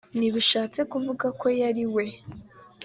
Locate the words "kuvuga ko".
0.91-1.47